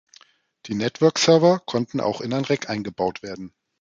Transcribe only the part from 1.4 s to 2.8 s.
konnten auch in ein Rack